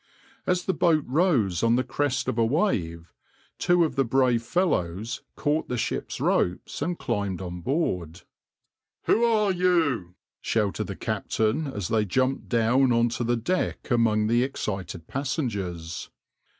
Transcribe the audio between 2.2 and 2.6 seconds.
of a